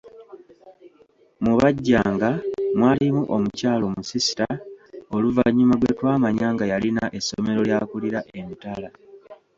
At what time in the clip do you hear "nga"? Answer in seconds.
6.53-6.65